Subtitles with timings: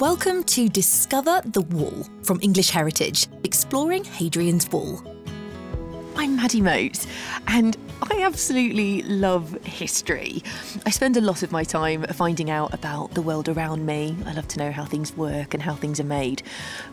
[0.00, 5.02] Welcome to Discover the Wall from English Heritage, exploring Hadrian's Wall.
[6.16, 7.06] I'm Maddie Moate,
[7.46, 10.42] and I absolutely love history.
[10.84, 14.14] I spend a lot of my time finding out about the world around me.
[14.26, 16.42] I love to know how things work and how things are made.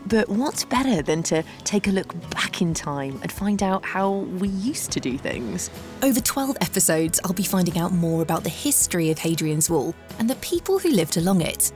[0.06, 4.12] But what's better than to take a look back in time and find out how
[4.12, 5.70] we used to do things?
[6.04, 10.30] Over 12 episodes, I'll be finding out more about the history of Hadrian's Wall and
[10.30, 11.74] the people who lived along it.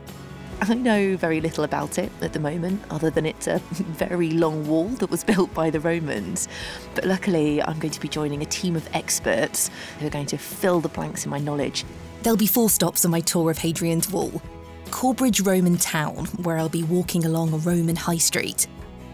[0.60, 4.68] I know very little about it at the moment, other than it's a very long
[4.68, 6.48] wall that was built by the Romans.
[6.96, 10.38] But luckily, I'm going to be joining a team of experts who are going to
[10.38, 11.86] fill the blanks in my knowledge.
[12.24, 14.42] There'll be four stops on my tour of Hadrian's Wall
[14.90, 18.68] Corbridge Roman Town, where I'll be walking along a Roman high street,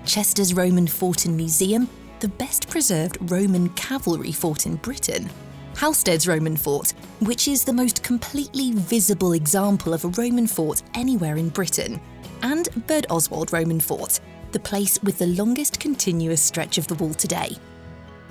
[0.05, 1.89] Chesters Roman Fort and Museum,
[2.21, 5.29] the best preserved Roman cavalry fort in Britain.
[5.75, 11.35] Housesteads Roman fort, which is the most completely visible example of a Roman fort anywhere
[11.35, 11.99] in Britain,
[12.41, 14.19] and Birdoswald Roman fort,
[14.51, 17.55] the place with the longest continuous stretch of the wall today.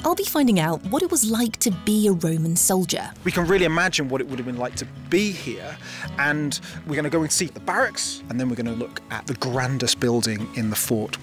[0.05, 3.11] I'll be finding out what it was like to be a Roman soldier.
[3.25, 5.77] We can really imagine what it would have been like to be here,
[6.19, 9.01] and we're going to go and see the barracks, and then we're going to look
[9.11, 11.19] at the grandest building in the fort.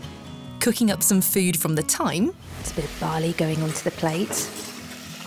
[0.59, 2.33] Cooking up some food from the time.
[2.59, 4.27] It's a bit of barley going onto the plate.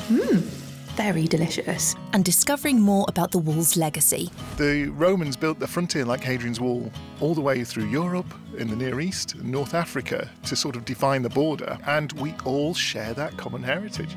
[0.09, 0.62] Mmm,
[0.97, 1.97] very delicious.
[2.13, 4.31] And discovering more about the wall's legacy.
[4.57, 6.91] The Romans built the frontier like Hadrian's Wall
[7.21, 10.85] all the way through Europe, in the Near East, and North Africa to sort of
[10.85, 14.15] define the border, and we all share that common heritage.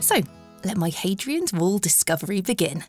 [0.00, 0.20] So,
[0.64, 2.84] let my Hadrian's Wall discovery begin.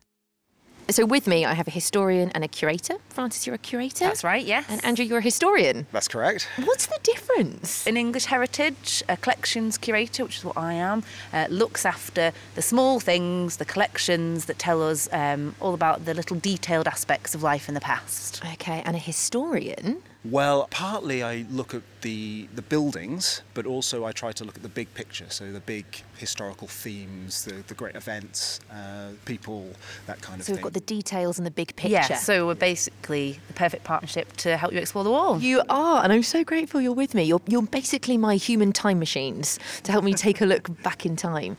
[0.89, 2.95] So, with me, I have a historian and a curator.
[3.09, 4.05] Francis, you're a curator?
[4.05, 4.65] That's right, yes.
[4.69, 5.85] And Andrew, you're a historian.
[5.91, 6.47] That's correct.
[6.63, 7.85] What's the difference?
[7.85, 12.61] In English Heritage, a collections curator, which is what I am, uh, looks after the
[12.61, 17.43] small things, the collections that tell us um, all about the little detailed aspects of
[17.43, 18.41] life in the past.
[18.53, 20.01] Okay, and a historian?
[20.29, 24.63] Well, partly I look at the the buildings, but also I try to look at
[24.63, 25.27] the big picture.
[25.29, 25.85] So the big
[26.17, 29.69] historical themes, the, the great events, uh, people,
[30.05, 30.55] that kind of thing.
[30.55, 30.63] So, we've thing.
[30.63, 31.93] got the details and the big picture.
[31.93, 35.39] Yeah, so we're basically the perfect partnership to help you explore the wall.
[35.39, 37.23] You are, and I'm so grateful you're with me.
[37.23, 41.15] You're, you're basically my human time machines to help me take a look back in
[41.15, 41.57] time.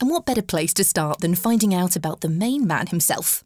[0.00, 3.44] And what better place to start than finding out about the main man himself?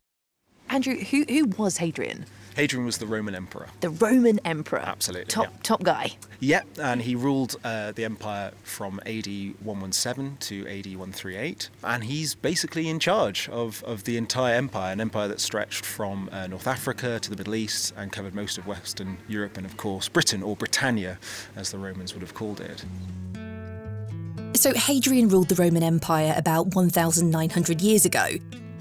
[0.68, 2.26] Andrew, who, who was Hadrian?
[2.56, 3.66] Hadrian was the Roman emperor.
[3.80, 4.78] The Roman emperor.
[4.78, 5.58] Absolutely, Top, yeah.
[5.64, 6.12] top guy.
[6.38, 9.26] Yep, and he ruled uh, the empire from AD
[9.60, 11.68] 117 to AD 138.
[11.82, 16.28] And he's basically in charge of, of the entire empire, an empire that stretched from
[16.30, 19.76] uh, North Africa to the Middle East and covered most of Western Europe and, of
[19.76, 21.18] course, Britain, or Britannia,
[21.56, 22.84] as the Romans would have called it.
[24.54, 28.28] So, Hadrian ruled the Roman Empire about 1,900 years ago.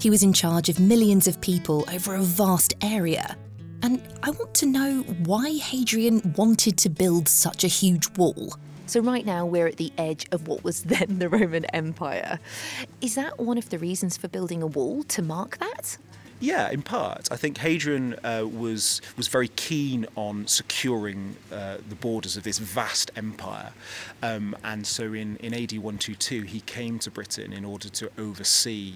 [0.00, 3.36] He was in charge of millions of people over a vast area.
[3.82, 8.54] And I want to know why Hadrian wanted to build such a huge wall.
[8.86, 12.38] So, right now, we're at the edge of what was then the Roman Empire.
[13.00, 15.96] Is that one of the reasons for building a wall to mark that?
[16.44, 17.28] Yeah, in part.
[17.30, 22.58] I think Hadrian uh, was was very keen on securing uh, the borders of this
[22.58, 23.72] vast empire,
[24.22, 28.92] um, and so in, in AD 122 he came to Britain in order to oversee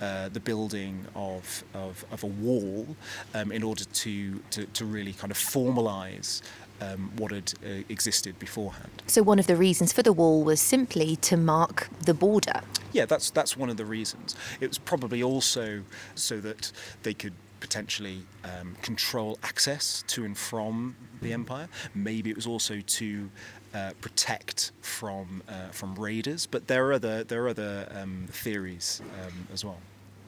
[0.00, 2.86] uh, the building of, of, of a wall,
[3.34, 6.42] um, in order to, to to really kind of formalise.
[6.80, 9.02] Um, what had uh, existed beforehand.
[9.06, 12.62] So, one of the reasons for the wall was simply to mark the border.
[12.92, 14.34] Yeah, that's that's one of the reasons.
[14.60, 15.84] It was probably also
[16.16, 16.72] so that
[17.04, 21.68] they could potentially um, control access to and from the empire.
[21.94, 23.30] Maybe it was also to
[23.74, 26.46] uh, protect from uh, from raiders.
[26.46, 29.78] But there are other there are other um, theories um, as well.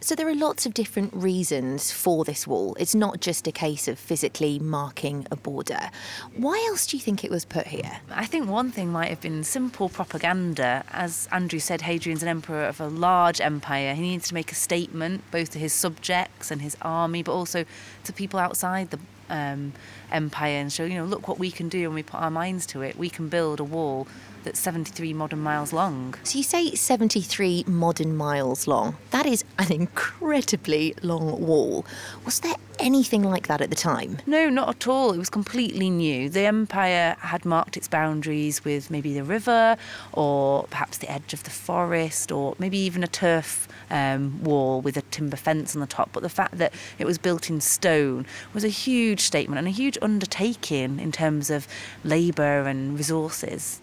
[0.00, 2.76] So there are lots of different reasons for this wall.
[2.78, 5.90] It's not just a case of physically marking a border.
[6.36, 8.00] Why else do you think it was put here?
[8.10, 10.84] I think one thing might have been simple propaganda.
[10.92, 13.94] As Andrew said, Hadrian's an emperor of a large empire.
[13.94, 17.64] He needs to make a statement both to his subjects and his army, but also
[18.04, 18.98] to people outside the
[19.30, 19.72] um,
[20.12, 22.66] empire and show, you know, look what we can do when we put our minds
[22.66, 22.98] to it.
[22.98, 24.06] We can build a wall
[24.46, 26.14] that's 73 modern miles long.
[26.22, 28.96] So you say 73 modern miles long.
[29.10, 31.84] That is an incredibly long wall.
[32.24, 34.18] Was there anything like that at the time?
[34.24, 35.12] No, not at all.
[35.12, 36.30] It was completely new.
[36.30, 39.76] The empire had marked its boundaries with maybe the river
[40.12, 44.96] or perhaps the edge of the forest or maybe even a turf um, wall with
[44.96, 46.10] a timber fence on the top.
[46.12, 49.72] But the fact that it was built in stone was a huge statement and a
[49.72, 51.66] huge undertaking in terms of
[52.04, 53.80] labour and resources.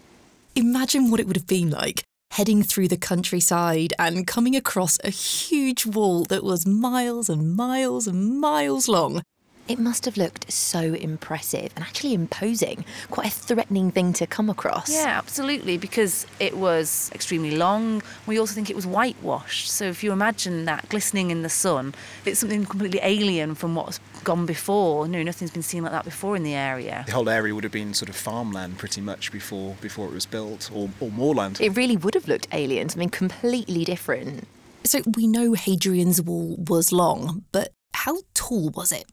[0.56, 5.10] Imagine what it would have been like heading through the countryside and coming across a
[5.10, 9.22] huge wall that was miles and miles and miles long.
[9.66, 14.50] It must have looked so impressive and actually imposing, quite a threatening thing to come
[14.50, 14.92] across.
[14.92, 18.02] Yeah, absolutely, because it was extremely long.
[18.26, 19.70] We also think it was whitewashed.
[19.70, 21.94] So if you imagine that glistening in the sun,
[22.26, 25.08] it's something completely alien from what's gone before.
[25.08, 27.04] No, nothing's been seen like that before in the area.
[27.06, 30.26] The whole area would have been sort of farmland pretty much before before it was
[30.26, 31.58] built, or, or moorland.
[31.60, 34.46] It really would have looked alien, something completely different.
[34.84, 39.06] So we know Hadrian's Wall was long, but how tall was it?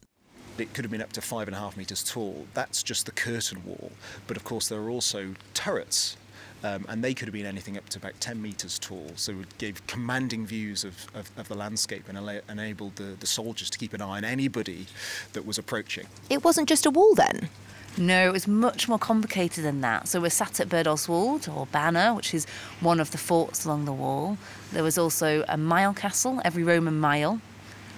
[0.58, 2.46] It could have been up to five and a half metres tall.
[2.54, 3.92] That's just the curtain wall.
[4.28, 6.18] But of course, there are also turrets,
[6.64, 9.12] um, and they could have been anything up to about 10 metres tall.
[9.16, 13.28] So it gave commanding views of, of, of the landscape and ala- enabled the, the
[13.28, 14.88] soldiers to keep an eye on anybody
[15.34, 16.06] that was approaching.
[16.30, 17.50] It wasn't just a wall then.
[17.98, 20.08] No, it was much more complicated than that.
[20.08, 22.46] So we're sat at Birdoswald, or Banna, which is
[22.80, 24.38] one of the forts along the wall.
[24.72, 27.42] There was also a mile castle, every Roman mile,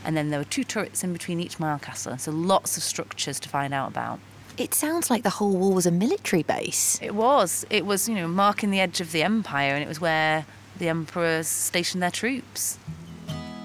[0.05, 2.17] and then there were two turrets in between each mile castle.
[2.17, 4.19] So lots of structures to find out about.
[4.57, 6.99] It sounds like the whole wall was a military base.
[7.01, 7.65] It was.
[7.69, 10.45] It was, you know, marking the edge of the empire, and it was where
[10.77, 12.77] the emperors stationed their troops.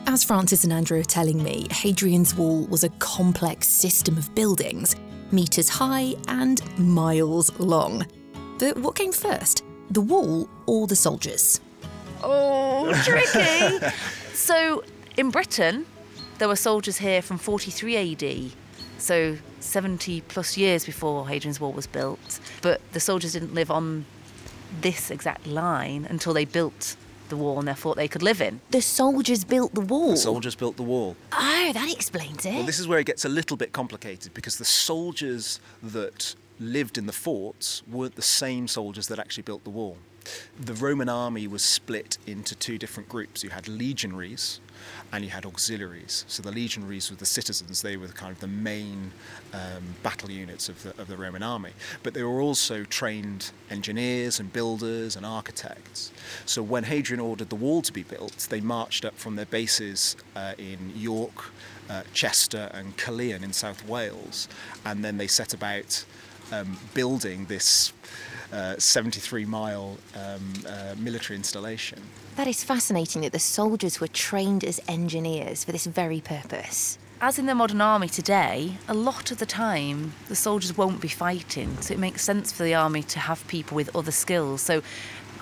[0.06, 4.96] As Francis and Andrew are telling me, Hadrian's Wall was a complex system of buildings,
[5.30, 8.06] metres high and miles long.
[8.58, 11.60] But what came first, the wall or the soldiers?
[12.22, 13.86] Oh, tricky.
[14.32, 14.82] so
[15.18, 15.84] in Britain,
[16.38, 18.52] there were soldiers here from 43 AD,
[18.98, 22.40] so 70 plus years before Hadrian's Wall was built.
[22.62, 24.06] But the soldiers didn't live on
[24.80, 26.96] this exact line until they built
[27.28, 28.60] the wall and therefore they could live in.
[28.70, 30.12] The soldiers built the wall.
[30.12, 31.16] The soldiers built the wall.
[31.32, 32.54] Oh, that explains it.
[32.54, 36.98] Well, this is where it gets a little bit complicated because the soldiers that lived
[36.98, 39.96] in the forts weren't the same soldiers that actually built the wall.
[40.60, 43.42] The Roman army was split into two different groups.
[43.42, 44.60] You had legionaries
[45.12, 46.24] and you had auxiliaries.
[46.28, 49.12] So the legionaries were the citizens, they were kind of the main
[49.52, 51.70] um, battle units of the, of the Roman army.
[52.02, 56.12] But they were also trained engineers and builders and architects.
[56.46, 60.16] So when Hadrian ordered the wall to be built, they marched up from their bases
[60.36, 61.50] uh, in York,
[61.88, 64.48] uh, Chester, and Caerleon in South Wales,
[64.84, 66.04] and then they set about
[66.52, 67.92] um, building this
[68.52, 72.00] uh, 73 mile um, uh, military installation.
[72.36, 76.98] That is fascinating that the soldiers were trained as engineers for this very purpose.
[77.20, 81.08] As in the modern army today, a lot of the time the soldiers won't be
[81.08, 84.62] fighting, so it makes sense for the army to have people with other skills.
[84.62, 84.82] So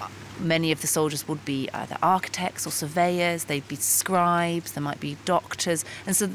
[0.01, 0.09] uh,
[0.41, 5.01] many of the soldiers would be either architects or surveyors, they'd be scribes, there might
[5.01, 6.31] be doctors, and so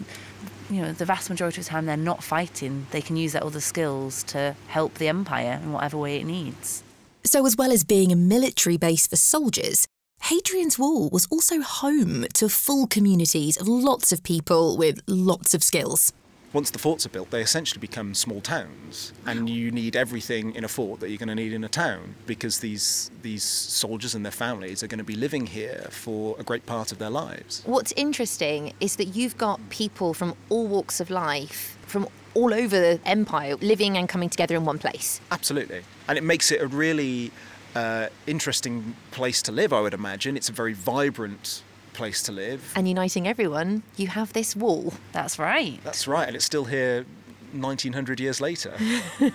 [0.72, 2.88] you know the vast majority of the time they're not fighting.
[2.92, 6.84] They can use their other skills to help the empire in whatever way it needs.
[7.24, 9.88] So, as well as being a military base for soldiers,
[10.22, 15.64] Hadrian's Wall was also home to full communities of lots of people with lots of
[15.64, 16.14] skills.
[16.54, 20.66] Once the forts are built, they essentially become small towns, and you need everything in
[20.66, 24.26] a fort that you're going to need in a town because these these soldiers and
[24.26, 27.64] their families are going to be living here for a great part of their lives.
[27.66, 32.78] What's interesting is that you've got people from all walks of life, from all over
[32.78, 35.22] the empire, living and coming together in one place.
[35.32, 37.32] Absolutely, and it makes it a really
[37.76, 39.72] uh, interesting place to live.
[39.72, 42.74] I would imagine it's a very vibrant place to live.
[42.76, 44.94] And uniting everyone, you have this wall.
[45.12, 45.80] That's right.
[45.84, 47.06] That's right, and it's still here
[47.54, 48.74] 1900 years later.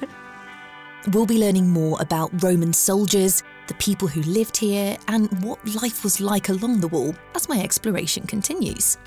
[1.12, 6.02] we'll be learning more about Roman soldiers, the people who lived here, and what life
[6.02, 8.98] was like along the wall as my exploration continues.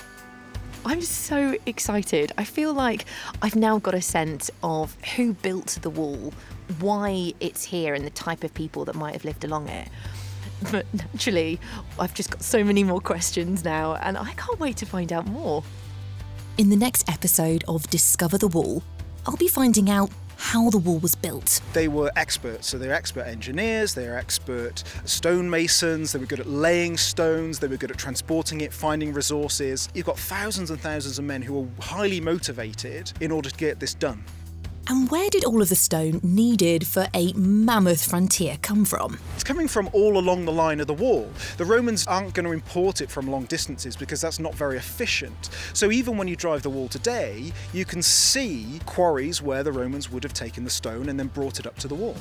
[0.86, 2.32] I'm so excited.
[2.38, 3.06] I feel like
[3.42, 6.34] I've now got a sense of who built the wall,
[6.80, 9.90] why it's here, and the type of people that might have lived along it.
[10.72, 11.60] But naturally,
[11.98, 15.26] I've just got so many more questions now, and I can't wait to find out
[15.26, 15.64] more.
[16.58, 18.84] In the next episode of Discover the Wall,
[19.26, 21.62] I'll be finding out how the wall was built.
[21.74, 26.96] They were experts, so they're expert engineers, they're expert stonemasons, they were good at laying
[26.96, 29.90] stones, they were good at transporting it, finding resources.
[29.94, 33.80] You've got thousands and thousands of men who are highly motivated in order to get
[33.80, 34.24] this done.
[34.90, 39.20] And where did all of the stone needed for a mammoth frontier come from?
[39.36, 41.30] It's coming from all along the line of the wall.
[41.58, 45.52] The Romans aren't going to import it from long distances because that's not very efficient.
[45.74, 50.12] So even when you drive the wall today, you can see quarries where the Romans
[50.12, 52.18] would have taken the stone and then brought it up to the wall.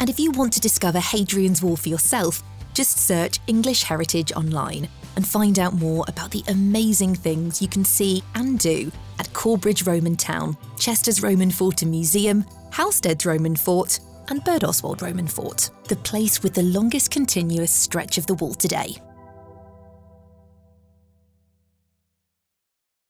[0.00, 2.42] And if you want to discover Hadrian's Wall for yourself,
[2.80, 7.84] just search English Heritage online and find out more about the amazing things you can
[7.84, 14.00] see and do at Corbridge Roman Town, Chesters Roman Fort and Museum, Housesteads Roman Fort,
[14.28, 18.96] and Birdoswald Roman Fort, the place with the longest continuous stretch of the wall today.